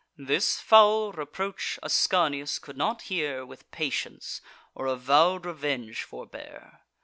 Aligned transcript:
This 0.17 0.59
foul 0.59 1.11
reproach 1.11 1.77
Ascanius 1.83 2.57
could 2.57 2.75
not 2.75 3.03
hear 3.03 3.45
With 3.45 3.69
patience, 3.69 4.41
or 4.73 4.87
a 4.87 4.95
vow'd 4.95 5.45
revenge 5.45 6.01
forbear. 6.01 6.79